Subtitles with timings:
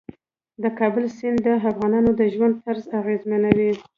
[0.63, 3.71] د کابل سیند د افغانانو د ژوند طرز اغېزمنوي.